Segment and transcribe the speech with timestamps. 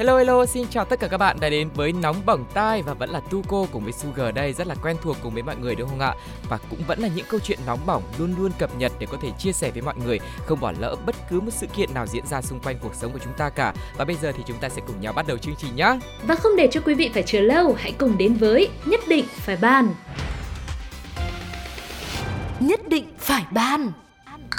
[0.00, 2.94] Hello hello, xin chào tất cả các bạn đã đến với Nóng Bỏng Tai và
[2.94, 5.74] vẫn là Tuko cùng với Sugar đây rất là quen thuộc cùng với mọi người
[5.74, 6.14] đúng không ạ?
[6.48, 9.18] Và cũng vẫn là những câu chuyện nóng bỏng luôn luôn cập nhật để có
[9.22, 12.06] thể chia sẻ với mọi người, không bỏ lỡ bất cứ một sự kiện nào
[12.06, 13.74] diễn ra xung quanh cuộc sống của chúng ta cả.
[13.96, 15.98] Và bây giờ thì chúng ta sẽ cùng nhau bắt đầu chương trình nhé.
[16.26, 19.24] Và không để cho quý vị phải chờ lâu, hãy cùng đến với Nhất định
[19.30, 19.94] phải bàn.
[22.60, 23.92] Nhất định phải ban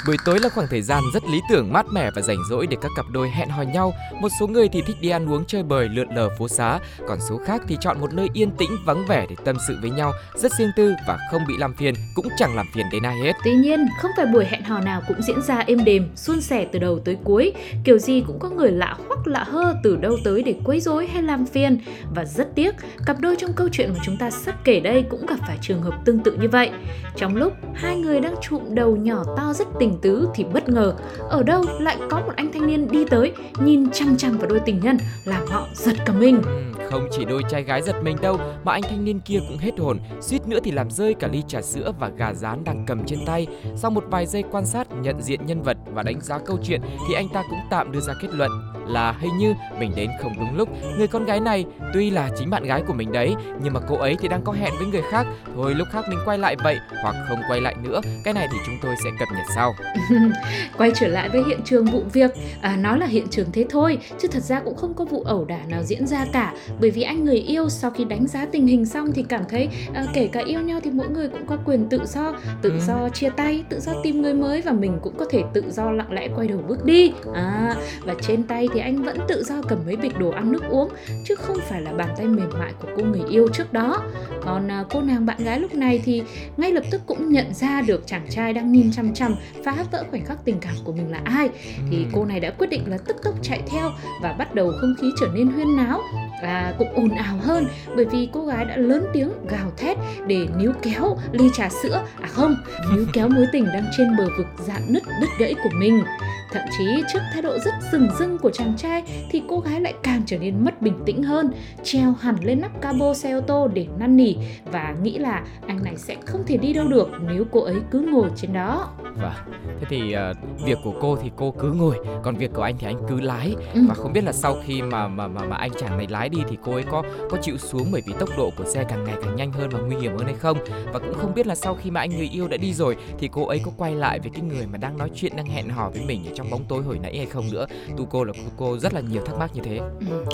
[0.06, 2.76] Buổi tối là khoảng thời gian rất lý tưởng, mát mẻ và rảnh rỗi để
[2.80, 3.92] các cặp đôi hẹn hò nhau.
[4.20, 6.78] Một số người thì thích đi ăn uống chơi bời, lượn lờ phố xá,
[7.08, 9.90] còn số khác thì chọn một nơi yên tĩnh, vắng vẻ để tâm sự với
[9.90, 13.18] nhau, rất riêng tư và không bị làm phiền, cũng chẳng làm phiền đến ai
[13.18, 13.32] hết.
[13.44, 16.66] Tuy nhiên, không phải buổi hẹn hò nào cũng diễn ra êm đềm, suôn sẻ
[16.72, 17.52] từ đầu tới cuối.
[17.84, 21.06] Kiểu gì cũng có người lạ hoắc lạ hơ từ đâu tới để quấy rối
[21.06, 21.80] hay làm phiền.
[22.14, 22.74] Và rất tiếc,
[23.06, 25.82] cặp đôi trong câu chuyện mà chúng ta sắp kể đây cũng gặp phải trường
[25.82, 26.70] hợp tương tự như vậy.
[27.16, 30.94] Trong lúc hai người đang trụm đầu nhỏ to rất tình tứ thì bất ngờ.
[31.28, 33.32] Ở đâu lại có một anh thanh niên đi tới
[33.64, 36.42] nhìn chăm chăm vào đôi tình nhân làm họ giật cả mình.
[36.42, 39.58] Ừ, không chỉ đôi trai gái giật mình đâu mà anh thanh niên kia cũng
[39.58, 42.84] hết hồn suýt nữa thì làm rơi cả ly trà sữa và gà rán đang
[42.86, 43.46] cầm trên tay.
[43.76, 46.80] Sau một vài giây quan sát nhận diện nhân vật và đánh giá câu chuyện
[47.08, 48.50] thì anh ta cũng tạm đưa ra kết luận
[48.86, 50.68] là hình như mình đến không đúng lúc.
[50.98, 53.96] Người con gái này tuy là chính bạn gái của mình đấy nhưng mà cô
[53.96, 55.26] ấy thì đang có hẹn với người khác.
[55.54, 58.00] Thôi lúc khác mình quay lại vậy hoặc không quay lại nữa.
[58.24, 59.74] Cái này thì chúng tôi sẽ cập nhật sau.
[60.78, 62.30] Quay trở lại với hiện trường vụ việc.
[62.60, 65.44] À, nó là hiện trường thế thôi chứ thật ra cũng không có vụ ẩu
[65.44, 66.54] đả nào diễn ra cả.
[66.80, 69.68] Bởi vì anh người yêu sau khi đánh giá tình hình xong thì cảm thấy
[69.94, 72.32] à, kể cả yêu nhau thì mỗi người cũng có quyền tự do.
[72.62, 72.78] Tự Ừ.
[72.86, 75.90] do chia tay tự do tìm người mới và mình cũng có thể tự do
[75.90, 77.12] lặng lẽ quay đầu bước đi.
[77.34, 80.62] À và trên tay thì anh vẫn tự do cầm mấy bịch đồ ăn nước
[80.70, 80.88] uống
[81.24, 84.02] chứ không phải là bàn tay mềm mại của cô người yêu trước đó.
[84.40, 86.22] Còn à, cô nàng bạn gái lúc này thì
[86.56, 89.34] ngay lập tức cũng nhận ra được chàng trai đang nhìn chăm chăm
[89.64, 91.48] phá vỡ khoảnh khắc tình cảm của mình là ai.
[91.90, 93.90] Thì cô này đã quyết định là tức tốc chạy theo
[94.22, 96.00] và bắt đầu không khí trở nên huyên náo
[96.42, 97.66] và cũng ồn ào hơn
[97.96, 102.04] bởi vì cô gái đã lớn tiếng gào thét để níu kéo ly trà sữa
[102.20, 102.56] à không
[102.94, 106.02] níu kéo mối tình đang trên bờ vực dạn nứt đứt gãy của mình
[106.52, 109.94] thậm chí trước thái độ rất rừng rưng của chàng trai thì cô gái lại
[110.02, 111.50] càng trở nên mất bình tĩnh hơn,
[111.82, 114.34] treo hẳn lên nắp cabo xe ô tô để năn nỉ
[114.72, 118.00] và nghĩ là anh này sẽ không thể đi đâu được nếu cô ấy cứ
[118.00, 118.90] ngồi trên đó.
[119.16, 119.32] Vâng,
[119.80, 120.34] thế thì ờ,
[120.64, 123.54] việc của cô thì cô cứ ngồi, còn việc của anh thì anh cứ lái.
[123.74, 123.80] Ừ.
[123.88, 126.38] Và không biết là sau khi mà mà mà mà anh chàng này lái đi
[126.48, 129.14] thì cô ấy có có chịu xuống bởi vì tốc độ của xe càng ngày
[129.22, 130.58] càng nhanh hơn và nguy hiểm hơn hay không?
[130.92, 133.28] Và cũng không biết là sau khi mà anh người yêu đã đi rồi thì
[133.32, 135.90] cô ấy có quay lại với cái người mà đang nói chuyện đang hẹn hò
[135.90, 137.66] với mình ở trong bóng tối hồi nãy hay không nữa.
[137.96, 139.80] Tu cô là cô, cô rất là nhiều thắc mắc như thế.
[140.10, 140.24] Ừ.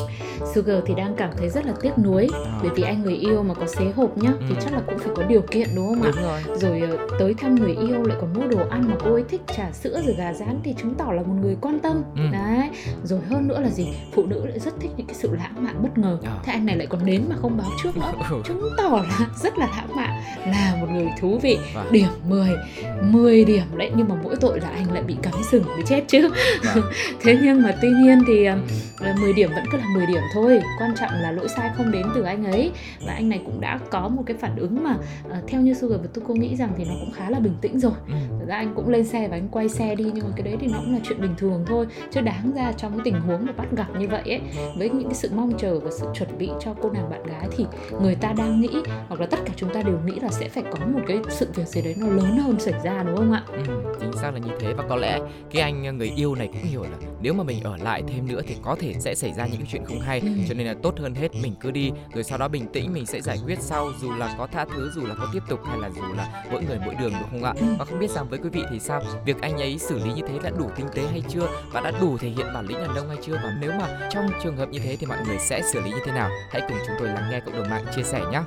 [0.54, 2.58] Sugar thì đang cảm thấy rất là tiếc nuối À.
[2.62, 4.60] bởi vì anh người yêu mà có xế hộp nhá thì Ừ.
[4.64, 6.40] chắc là cũng phải có điều kiện đúng không ạ Đúng rồi.
[6.56, 9.40] rồi ờ, tới thăm người yêu lại còn mua đồ ăn mà cô ấy thích
[9.56, 12.22] trà sữa rồi gà rán thì chứng tỏ là một người quan tâm Ừ.
[12.32, 12.68] đấy
[13.04, 15.74] rồi hơn nữa là gì phụ nữ lại rất thích những cái sự lãng mạn
[15.82, 16.36] bất ngờ À.
[16.44, 18.42] thế anh này lại còn đến mà không báo trước nữa Ừ.
[18.44, 21.86] chứng tỏ là rất là lãng mạn là một người thú vị Vâng.
[21.92, 22.48] điểm 10
[23.02, 26.04] 10 điểm đấy nhưng mà mỗi tội là anh lại bị cắm sừng mới chết
[26.08, 26.28] chứ
[26.74, 26.84] Vâng.
[27.20, 28.54] thế nhưng mà tuy nhiên thì ờ,
[29.00, 29.04] Ừ.
[29.06, 31.90] là 10 điểm vẫn cứ là 10 điểm thôi quan trọng là lỗi sai không
[31.92, 32.70] đến từ anh ấy
[33.06, 34.96] và anh này cũng đã có một cái phản ứng mà
[35.30, 37.78] ờ, theo như Sugar và Tuko nghĩ rằng thì nó cũng khá là bình tĩnh
[37.80, 38.14] rồi Ừ.
[38.58, 40.78] Anh cũng lên xe và anh quay xe đi nhưng mà cái đấy thì nó
[40.78, 41.86] cũng là chuyện bình thường thôi.
[42.10, 44.40] Chứ đáng ra trong cái tình huống mà bắt gặp như vậy ấy
[44.78, 47.48] với những cái sự mong chờ và sự chuẩn bị cho cô nàng bạn gái
[47.56, 47.66] thì
[48.02, 48.70] người ta đang nghĩ
[49.08, 51.48] hoặc là tất cả chúng ta đều nghĩ là sẽ phải có một cái sự
[51.54, 53.42] việc gì đấy nó lớn hơn xảy ra đúng không ạ?
[53.52, 53.62] Ừ,
[54.00, 54.72] chính xác là như thế.
[54.74, 55.18] Và có lẽ
[55.50, 58.40] cái anh người yêu này cũng hiểu là nếu mà mình ở lại thêm nữa
[58.46, 60.28] thì có thể sẽ xảy ra những chuyện không hay Ừ.
[60.48, 63.06] cho nên là tốt hơn hết mình cứ đi rồi sau đó bình tĩnh mình
[63.06, 65.78] sẽ giải quyết sau dù là có tha thứ dù là có tiếp tục hay
[65.78, 67.52] là dù là mỗi người mỗi đường đúng không ạ?
[67.78, 69.00] Và không biết rằng với quý vị thì sao?
[69.26, 71.46] Việc anh ấy xử lý như thế đã đủ tinh tế hay chưa?
[71.72, 73.34] Và đã đủ thể hiện bản lĩnh đàn ông hay chưa?
[73.34, 75.98] Và nếu mà trong trường hợp như thế thì mọi người sẽ xử lý như
[76.06, 76.30] thế nào?
[76.50, 78.40] Hãy cùng chúng tôi lắng nghe cộng đồng mạng chia sẻ nhé.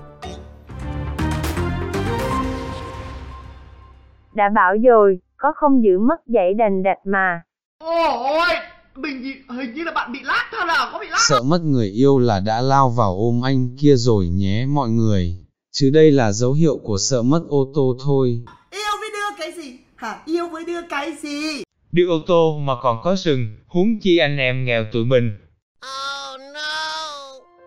[4.33, 7.41] Đã bảo rồi, có không giữ mất dãy đành đạch mà.
[7.83, 8.47] Ôi,
[8.95, 11.61] mình thì hình như là bạn bị lát thật à, có bị lát Sợ mất
[11.61, 15.37] người yêu là đã lao vào ôm anh kia rồi nhé mọi người.
[15.71, 18.43] Chứ đây là dấu hiệu của sợ mất ô tô thôi.
[18.71, 19.77] Yêu với đưa cái gì?
[19.95, 20.21] Hả?
[20.25, 21.63] Yêu với đưa cái gì?
[21.91, 25.37] Đưa ô tô mà còn có sừng, huống chi anh em nghèo tụi mình.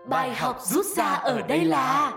[0.09, 2.13] Bài học rút ra ở đây là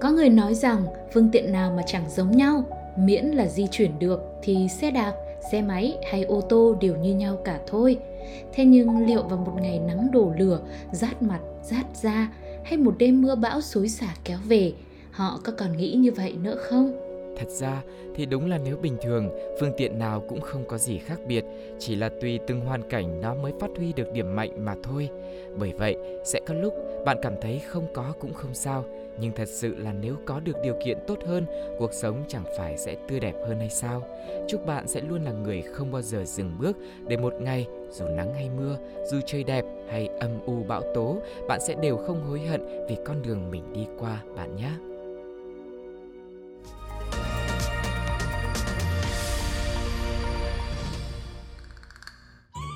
[0.00, 0.84] Có người nói rằng
[1.14, 2.64] phương tiện nào mà chẳng giống nhau
[2.98, 5.12] miễn là di chuyển được thì xe đạp,
[5.52, 7.98] xe máy hay ô tô đều như nhau cả thôi.
[8.52, 10.60] Thế nhưng liệu vào một ngày nắng đổ lửa,
[10.92, 12.32] rát mặt, rát da
[12.64, 14.72] hay một đêm mưa bão xối xả kéo về,
[15.10, 16.92] họ có còn nghĩ như vậy nữa không?
[17.36, 17.82] Thật ra
[18.14, 21.44] thì đúng là nếu bình thường, phương tiện nào cũng không có gì khác biệt,
[21.78, 25.08] chỉ là tùy từng hoàn cảnh nó mới phát huy được điểm mạnh mà thôi.
[25.58, 28.84] Bởi vậy, sẽ có lúc bạn cảm thấy không có cũng không sao,
[29.20, 31.46] nhưng thật sự là nếu có được điều kiện tốt hơn,
[31.78, 34.02] cuộc sống chẳng phải sẽ tươi đẹp hơn hay sao?
[34.48, 36.76] Chúc bạn sẽ luôn là người không bao giờ dừng bước
[37.08, 38.76] để một ngày dù nắng hay mưa,
[39.10, 41.16] dù trời đẹp hay âm u bão tố,
[41.48, 44.89] bạn sẽ đều không hối hận vì con đường mình đi qua bạn nhé.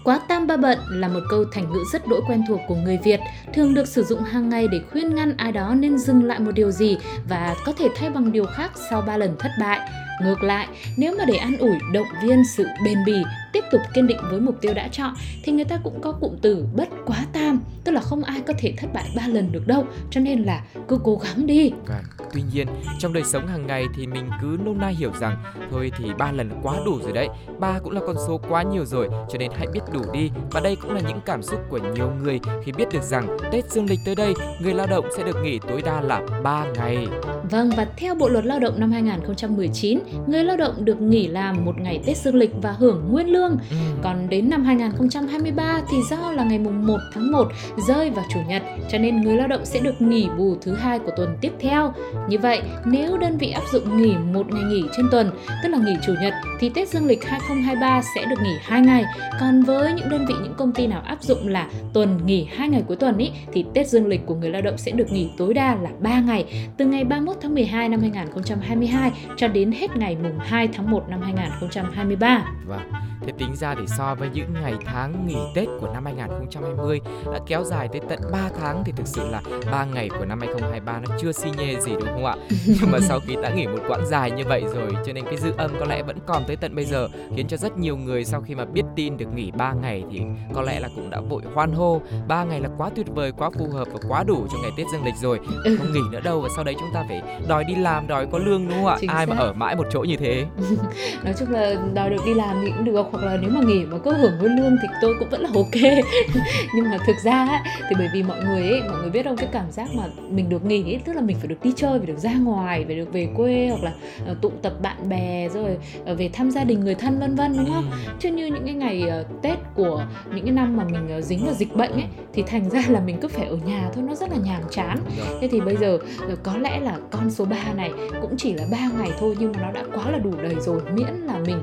[0.04, 2.98] Quá tam ba bận là một câu thành ngữ rất đỗi quen thuộc của người
[3.04, 3.20] Việt,
[3.54, 6.50] thường được sử dụng hàng ngày để khuyên ngăn ai đó nên dừng lại một
[6.54, 6.96] điều gì
[7.28, 9.80] và có thể thay bằng điều khác sau ba lần thất bại.
[10.22, 13.22] Ngược lại, nếu mà để an ủi, động viên sự bền bỉ,
[13.52, 15.14] tiếp tục kiên định với mục tiêu đã chọn
[15.44, 18.54] thì người ta cũng có cụm từ bất quá tam, tức là không ai có
[18.58, 21.70] thể thất bại ba lần được đâu, cho nên là cứ cố gắng đi.
[21.86, 22.66] Vâng, tuy nhiên
[22.98, 25.36] trong đời sống hàng ngày thì mình cứ nôm na hiểu rằng
[25.70, 27.28] thôi thì ba lần quá đủ rồi đấy,
[27.58, 30.30] ba cũng là con số quá nhiều rồi, cho nên hãy biết đủ đi.
[30.50, 33.70] Và đây cũng là những cảm xúc của nhiều người khi biết được rằng Tết
[33.70, 37.06] dương lịch tới đây, người lao động sẽ được nghỉ tối đa là 3 ngày.
[37.50, 41.64] Vâng và theo Bộ luật Lao động năm 2019, người lao động được nghỉ làm
[41.64, 43.56] một ngày Tết dương lịch và hưởng nguyên lương.
[43.70, 43.76] Ừ.
[44.02, 47.48] Còn đến năm 2023 thì do là ngày mùng 1 tháng 1
[47.88, 50.98] rơi vào chủ nhật cho nên người lao động sẽ được nghỉ bù thứ hai
[50.98, 51.92] của tuần tiếp theo.
[52.28, 55.30] Như vậy, nếu đơn vị áp dụng nghỉ một ngày nghỉ trên tuần,
[55.62, 59.04] tức là nghỉ chủ nhật thì Tết dương lịch 2023 sẽ được nghỉ 2 ngày.
[59.40, 62.68] Còn với những đơn vị những công ty nào áp dụng là tuần nghỉ 2
[62.68, 65.28] ngày cuối tuần ý thì Tết dương lịch của người lao động sẽ được nghỉ
[65.36, 66.44] tối đa là 3 ngày
[66.76, 71.08] từ ngày 31 tháng 12 năm 2022 cho đến hết ngày mùng 2 tháng 1
[71.08, 72.44] năm 2023.
[72.66, 72.80] Vâng,
[73.26, 77.00] thế tính ra thì so với những ngày tháng nghỉ Tết của năm 2020
[77.32, 79.42] đã kéo dài tới tận 3 tháng thì thực sự là
[79.72, 82.36] 3 ngày của năm 2023 nó chưa xi nhê gì đúng không ạ?
[82.66, 85.36] Nhưng mà sau khi đã nghỉ một quãng dài như vậy rồi cho nên cái
[85.36, 88.24] dư âm có lẽ vẫn còn tới tận bây giờ khiến cho rất nhiều người
[88.24, 90.20] sau khi mà biết tin được nghỉ 3 ngày thì
[90.54, 93.50] có lẽ là cũng đã vội hoan hô 3 ngày là quá tuyệt vời, quá
[93.58, 95.40] phù hợp và quá đủ cho ngày Tết dương lịch rồi.
[95.64, 95.76] Ừ.
[95.78, 98.38] Không nghỉ nữa đâu và sau đấy chúng ta phải đòi đi làm, đòi có
[98.38, 98.96] lương đúng không ạ?
[99.00, 99.42] Chính Ai mà xác.
[99.42, 100.46] ở mãi một chỗ như thế.
[101.24, 103.84] nói chung là đòi được đi làm thì cũng được hoặc là nếu mà nghỉ
[103.84, 105.74] mà cứ hưởng nguyên lương thì tôi cũng vẫn là ok
[106.74, 109.48] nhưng mà thực ra thì bởi vì mọi người ấy mọi người biết không cái
[109.52, 112.06] cảm giác mà mình được nghỉ ấy, tức là mình phải được đi chơi phải
[112.06, 113.92] được ra ngoài phải được về quê hoặc là
[114.26, 115.76] ờ, tụ tập bạn bè rồi
[116.06, 117.96] ờ, về thăm gia đình người thân vân vân đúng không Ừ.
[118.20, 121.54] chứ như những cái ngày ờ, Tết của những cái năm mà mình dính vào
[121.54, 124.30] dịch bệnh ấy thì thành ra là mình cứ phải ở nhà thôi nó rất
[124.30, 124.98] là nhàm chán.
[125.40, 125.98] Thế thì bây giờ
[126.42, 127.90] có lẽ là con số 3 này
[128.22, 130.80] cũng chỉ là 3 ngày thôi nhưng mà nó đã quá là đủ đầy rồi
[130.94, 131.58] miễn là mình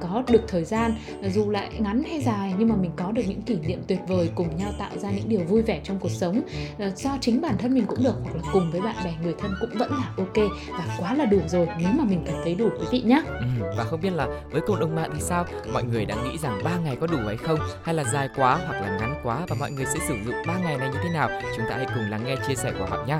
[0.00, 0.89] có được thời gian
[1.22, 4.00] ờ, dù lại ngắn hay dài nhưng mà mình có được những kỷ niệm tuyệt
[4.08, 6.40] vời cùng nhau tạo ra những điều vui vẻ trong cuộc sống
[6.78, 9.34] Ờ, do chính bản thân mình cũng được hoặc là cùng với bạn bè người
[9.38, 10.36] thân cũng vẫn là ok
[10.70, 13.22] và quá là đủ rồi nếu mà mình cảm thấy đủ quý vị nhé.
[13.26, 13.46] Ừ,
[13.76, 15.46] và không biết là với cộng đồng mạng thì sao?
[15.72, 17.58] Mọi người đã nghĩ rằng 3 ngày có đủ hay không?
[17.82, 20.58] Hay là dài quá hoặc là ngắn quá và mọi người sẽ sử dụng 3
[20.58, 21.30] ngày này như thế nào?
[21.56, 23.18] Chúng ta hãy cùng lắng nghe chia sẻ của họ nhé.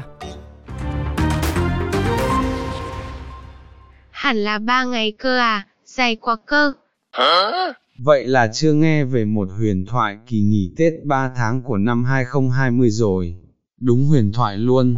[4.10, 6.72] Hẳn là ba ngày cơ à, dài quá cơ.
[7.98, 12.04] Vậy là chưa nghe về một huyền thoại kỳ nghỉ Tết 3 tháng của năm
[12.04, 13.36] 2020 rồi.
[13.80, 14.96] Đúng huyền thoại luôn.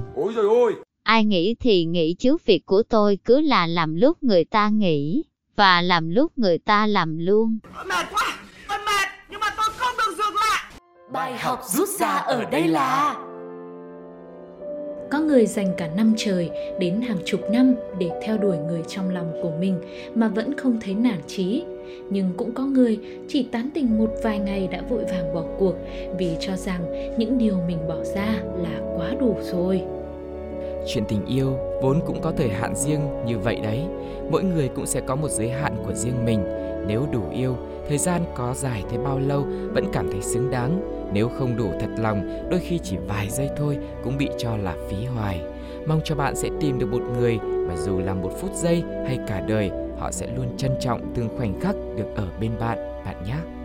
[1.02, 5.25] Ai nghĩ thì nghĩ chứ việc của tôi cứ là làm lúc người ta nghĩ,
[5.57, 7.59] và làm lúc người ta làm luôn.
[7.87, 8.38] Mệt quá,
[8.69, 10.73] tôi mệt, nhưng mà tôi không được dừng lại.
[11.12, 13.16] Bài học rút ra ở đây là
[15.12, 19.11] có người dành cả năm trời đến hàng chục năm để theo đuổi người trong
[19.11, 19.81] lòng của mình
[20.14, 21.64] mà vẫn không thấy nản chí.
[22.11, 25.75] Nhưng cũng có người chỉ tán tình một vài ngày đã vội vàng bỏ cuộc
[26.19, 29.83] vì cho rằng những điều mình bỏ ra là quá đủ rồi.
[30.87, 33.81] Chuyện tình yêu vốn cũng có thời hạn riêng như vậy đấy.
[34.31, 36.45] Mỗi người cũng sẽ có một giới hạn của riêng mình.
[36.87, 37.57] Nếu đủ yêu,
[37.88, 41.02] thời gian có dài thế bao lâu vẫn cảm thấy xứng đáng.
[41.12, 44.76] Nếu không đủ thật lòng, đôi khi chỉ vài giây thôi cũng bị cho là
[44.88, 45.40] phí hoài.
[45.87, 47.38] Mong cho bạn sẽ tìm được một người
[47.69, 51.28] mà dù là một phút giây hay cả đời, họ sẽ luôn trân trọng từng
[51.37, 53.62] khoảnh khắc được ở bên bạn, bạn nhé.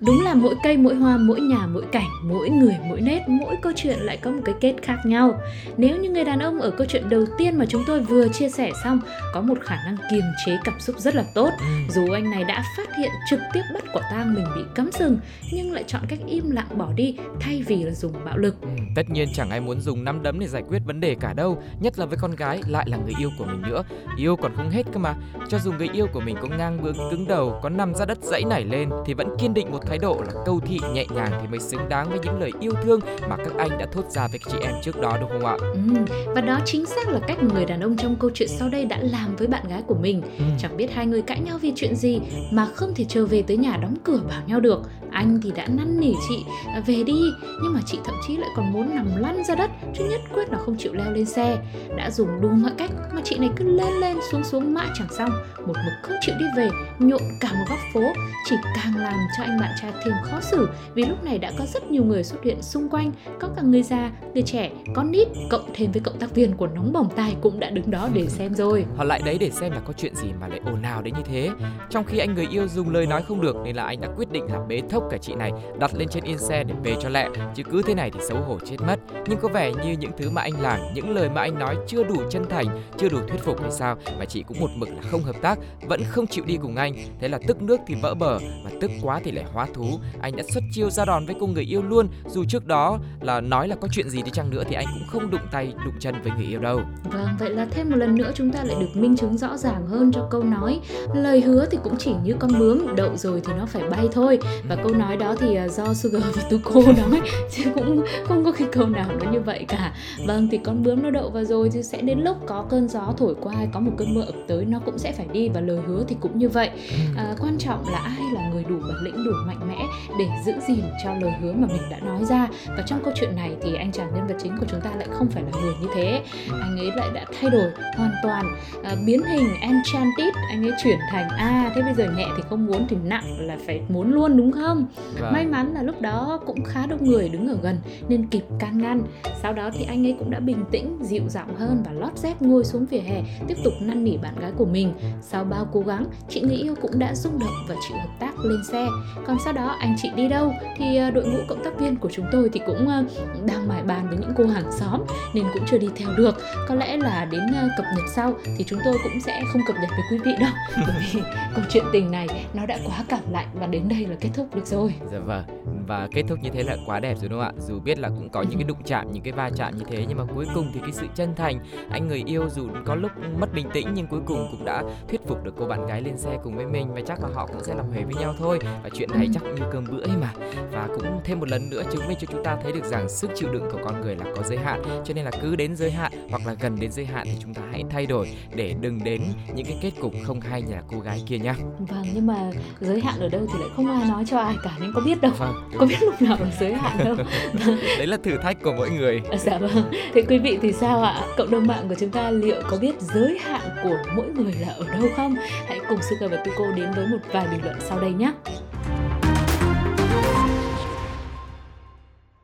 [0.00, 3.56] Đúng là mỗi cây, mỗi hoa, mỗi nhà, mỗi cảnh, mỗi người, mỗi nét, mỗi
[3.62, 5.40] câu chuyện lại có một cái kết khác nhau.
[5.76, 8.48] Nếu như người đàn ông ở câu chuyện đầu tiên mà chúng tôi vừa chia
[8.48, 9.00] sẻ xong
[9.34, 11.66] có một khả năng kiềm chế cảm xúc rất là tốt, Ừ.
[11.94, 15.18] dù anh này đã phát hiện trực tiếp bắt quả tang mình bị cấm sừng
[15.52, 18.60] nhưng lại chọn cách im lặng bỏ đi thay vì là dùng bạo lực.
[18.62, 21.32] Ừ, tất nhiên chẳng ai muốn dùng nắm đấm để giải quyết vấn đề cả
[21.32, 23.82] đâu Nhất là với con gái lại là người yêu của mình nữa
[24.16, 25.14] Yêu còn không hết cơ mà
[25.48, 28.18] Cho dù người yêu của mình có ngang bướng cứng đầu Có nằm ra đất
[28.22, 31.32] dãy nảy lên Thì vẫn kiên định một thái độ là câu thị nhẹ nhàng
[31.40, 34.28] Thì mới xứng đáng với những lời yêu thương Mà các anh đã thốt ra
[34.28, 37.42] với chị em trước đó đúng không ạ Ừm, và đó chính xác là cách
[37.42, 40.22] người đàn ông trong câu chuyện sau đây đã làm với bạn gái của mình.
[40.38, 40.44] Ừ.
[40.58, 43.56] Chẳng biết hai người cãi nhau vì chuyện gì mà không thể trở về tới
[43.56, 44.82] nhà đóng cửa bảo nhau được.
[45.16, 47.20] Anh thì đã năn nỉ chị à, về đi,
[47.62, 50.50] nhưng mà chị thậm chí lại còn muốn nằm lăn ra đất, chứ nhất quyết
[50.50, 51.58] là không chịu leo lên xe.
[51.96, 55.08] Đã dùng đủ mọi cách mà chị này cứ lên lên xuống xuống mãi chẳng
[55.18, 55.30] xong,
[55.66, 56.68] một mực không chịu đi về,
[56.98, 58.00] nhộn cả một góc phố,
[58.44, 60.68] chỉ càng làm cho anh bạn trai thêm khó xử.
[60.94, 63.82] Vì lúc này đã có rất nhiều người xuất hiện xung quanh, có cả người
[63.82, 67.36] già, người trẻ, con nít, cộng thêm với cộng tác viên của nóng bỏng tai
[67.40, 68.84] cũng đã đứng đó để xem rồi.
[68.96, 71.22] Họ lại đấy để xem là có chuyện gì mà lại ồn ào đến như
[71.24, 71.50] thế.
[71.90, 74.32] Trong khi anh người yêu dùng lời nói không được Nên là anh đã quyết
[74.32, 77.08] định là bế thốc cả chị này Đặt lên trên yên xe để về cho
[77.08, 77.28] lẹ.
[77.54, 78.96] Chứ cứ thế này thì xấu hổ chết mất.
[79.26, 82.04] Nhưng có vẻ như những thứ mà anh làm Những lời mà anh nói chưa
[82.04, 82.66] đủ chân thành
[82.98, 83.96] Chưa đủ thuyết phục hay sao?
[84.18, 85.58] Mà chị cũng một mực là không hợp tác
[85.88, 86.94] Vẫn không chịu đi cùng anh.
[87.20, 89.86] Thế là tức nước thì vỡ bờ Mà tức quá thì lại hóa thú.
[90.20, 92.08] Anh đã xuất chiêu ra đòn với cô người yêu luôn.
[92.28, 95.08] Dù trước đó là nói là có chuyện gì đi chăng nữa Thì anh cũng
[95.08, 96.80] không đụng tay đụng chân với người yêu đâu.
[97.12, 99.86] Vâng, vậy là thêm một lần nữa chúng ta lại được minh chứng rõ ràng
[99.86, 100.80] hơn cho câu nói
[101.14, 104.38] Lời hứa thì cũng chỉ như con bướm, đậu rồi thì nó phải bay thôi.
[104.68, 108.52] Và câu nói đó thì à, do Sugar và Tuko nói Chứ cũng không có
[108.52, 109.92] cái câu nào nó như vậy cả.
[110.26, 113.14] Vâng, thì con bướm nó đậu vào rồi thì sẽ đến lúc có cơn gió
[113.18, 115.60] thổi qua hay có một cơn mưa ập tới nó cũng sẽ phải đi Và
[115.60, 116.70] lời hứa thì cũng như vậy.
[117.16, 119.86] À, Quan trọng là ai là người đủ bản lĩnh, đủ mạnh mẽ
[120.18, 122.48] để giữ gìn cho lời hứa mà mình đã nói ra.
[122.68, 125.08] Và trong câu chuyện này thì anh chàng nhân vật chính của chúng ta lại
[125.10, 126.22] không phải là người như thế.
[126.62, 130.98] Anh ấy lại đã thay đổi hoàn toàn à, biến hình enchanted anh ấy chuyển
[131.10, 134.36] thành à thế bây giờ nhẹ thì không muốn thì nặng là phải muốn luôn
[134.36, 134.85] đúng không
[135.20, 135.32] Vâng.
[135.32, 137.78] may mắn là lúc đó cũng khá đông người đứng ở gần
[138.08, 139.02] nên kịp can ngăn.
[139.42, 142.42] Sau đó thì anh ấy cũng đã bình tĩnh dịu giọng hơn và lót dép
[142.42, 144.92] ngồi xuống vỉa hè tiếp tục năn nỉ bạn gái của mình.
[145.22, 148.38] Sau bao cố gắng chị người yêu cũng đã rung động và chịu hợp tác
[148.38, 148.86] lên xe.
[149.26, 150.52] Còn sau đó anh chị đi đâu?
[150.76, 153.04] Thì à, đội ngũ cộng tác viên của chúng tôi thì cũng à,
[153.46, 155.00] đang mải bàn với những cô hàng xóm
[155.34, 156.34] nên cũng chưa đi theo được.
[156.68, 159.76] Có lẽ là đến ờ, cập nhật sau thì chúng tôi cũng sẽ không cập
[159.80, 160.50] nhật với quý vị đâu.
[160.86, 161.20] Bởi vì
[161.54, 164.54] câu chuyện tình này nó đã quá cảm lạnh và đến đây là kết thúc
[164.54, 164.94] được rồi.
[165.12, 165.44] Dạ vâng
[165.86, 167.60] và kết thúc như thế là quá đẹp rồi đúng không ạ?
[167.68, 170.04] Dù biết là cũng có những cái đụng chạm những cái va chạm như thế
[170.08, 171.58] nhưng mà cuối cùng thì cái sự chân thành
[171.90, 175.20] anh người yêu dù có lúc mất bình tĩnh nhưng cuối cùng cũng đã thuyết
[175.26, 177.64] phục được cô bạn gái lên xe cùng với mình và chắc là họ cũng
[177.64, 178.58] sẽ làm huề với nhau thôi.
[178.82, 180.32] Và chuyện này chắc như cơm bữa ấy mà.
[180.72, 183.30] Và cũng thêm một lần nữa chứng minh cho chúng ta thấy được rằng sức
[183.34, 184.82] chịu đựng của con người là có giới hạn.
[185.04, 187.54] Cho nên là cứ đến giới hạn hoặc là gần đến giới hạn thì chúng
[187.54, 189.22] ta hãy thay đổi để đừng đến
[189.54, 191.54] những cái kết cục không hay như là cô gái kia nhá.
[191.78, 194.70] Vâng nhưng mà giới hạn ở đâu thì lại không ai nói cho ai cả
[194.80, 195.32] nên có biết đâu.
[195.38, 195.54] Vâng.
[195.78, 197.16] Có biết lúc nào là giới hạn đâu.
[197.98, 199.22] Đấy là thử thách của mỗi người.
[199.38, 199.90] Dạ vâng.
[200.14, 201.20] Thế quý vị thì sao ạ?
[201.36, 204.68] Cộng đồng mạng của chúng ta liệu có biết giới hạn của mỗi người là
[204.78, 205.34] ở đâu không?
[205.66, 208.32] Hãy cùng Sugar và Tuko đến với một vài bình luận sau đây nhé.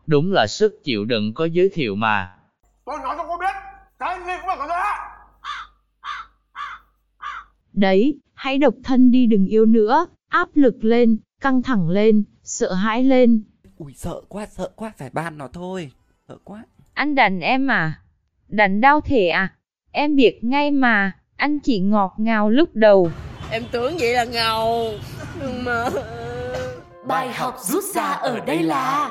[0.06, 2.30] Đúng là sức chịu đựng có giới thiệu mà.
[2.84, 3.54] Tôi nói cho cô biết,
[3.98, 5.08] cái gì cũng phải có giới hạn.
[7.72, 12.72] Đấy, hãy độc thân đi đừng yêu nữa, áp lực lên, căng thẳng lên, sợ
[12.72, 13.42] hãi lên.
[13.78, 15.90] Ui sợ quá, sợ quá, phải ban nó thôi.
[16.28, 16.64] Sợ quá.
[16.94, 18.00] Anh đánh em à?
[18.48, 19.48] Đánh đau thể à?
[19.90, 23.10] Em biết ngay mà, anh chỉ ngọt ngào lúc đầu.
[23.50, 24.92] Em tưởng vậy là ngầu
[25.40, 25.88] Nhưng mà
[27.06, 29.10] Bài học rút ra ở đây là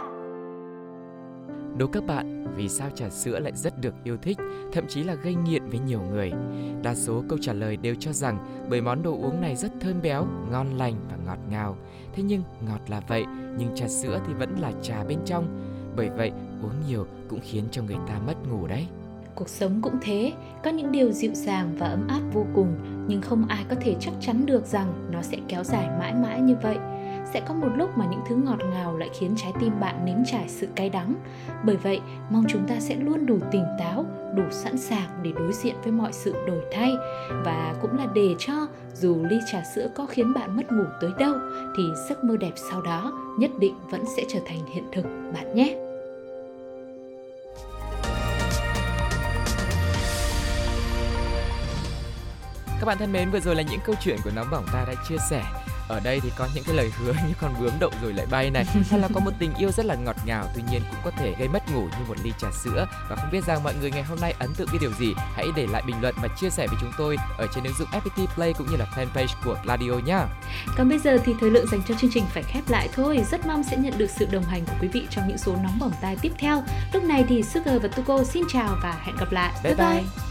[1.77, 4.37] Đố các bạn, vì sao trà sữa lại rất được yêu thích,
[4.73, 6.31] thậm chí là gây nghiện với nhiều người?
[6.83, 10.01] Đa số câu trả lời đều cho rằng bởi món đồ uống này rất thơm
[10.01, 11.77] béo, ngon lành và ngọt ngào.
[12.15, 13.25] Thế nhưng ngọt là vậy,
[13.57, 15.71] nhưng trà sữa thì vẫn là trà bên trong.
[15.95, 16.31] Bởi vậy,
[16.63, 18.87] uống nhiều cũng khiến cho người ta mất ngủ đấy.
[19.35, 22.75] Cuộc sống cũng thế, có những điều dịu dàng và ấm áp vô cùng,
[23.07, 26.41] nhưng không ai có thể chắc chắn được rằng nó sẽ kéo dài mãi mãi
[26.41, 26.77] như vậy.
[27.33, 30.17] Sẽ có một lúc mà những thứ ngọt ngào lại khiến trái tim bạn nếm
[30.31, 31.15] trải sự cay đắng.
[31.63, 31.99] Bởi vậy,
[32.29, 35.91] mong chúng ta sẽ luôn đủ tỉnh táo, đủ sẵn sàng để đối diện với
[35.91, 36.91] mọi sự đổi thay
[37.45, 41.11] và cũng là để cho dù ly trà sữa có khiến bạn mất ngủ tới
[41.19, 41.33] đâu
[41.77, 45.55] thì giấc mơ đẹp sau đó nhất định vẫn sẽ trở thành hiện thực bạn
[45.55, 45.77] nhé.
[52.79, 54.93] Các bạn thân mến, vừa rồi là những câu chuyện của Nóng Bỏng ta đã
[55.09, 55.43] chia sẻ
[55.91, 58.49] ở đây thì có những cái lời hứa như con bướm đậu rồi lại bay
[58.49, 61.11] này hay là có một tình yêu rất là ngọt ngào tuy nhiên cũng có
[61.11, 63.91] thể gây mất ngủ như một ly trà sữa và không biết rằng mọi người
[63.91, 66.49] ngày hôm nay ấn tượng với điều gì hãy để lại bình luận và chia
[66.49, 69.57] sẻ với chúng tôi ở trên ứng dụng FPT Play cũng như là fanpage của
[69.67, 70.27] Radio nhá.
[70.77, 73.25] Còn bây giờ thì thời lượng dành cho chương trình phải khép lại thôi.
[73.31, 75.79] Rất mong sẽ nhận được sự đồng hành của quý vị trong những số nóng
[75.79, 76.63] bỏng tai tiếp theo.
[76.93, 79.53] Lúc này thì Sugar và Tuko xin chào và hẹn gặp lại.
[79.63, 79.87] Bye bye.
[79.87, 80.03] bye.
[80.15, 80.30] Ôi